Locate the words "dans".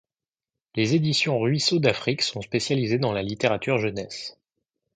2.97-3.13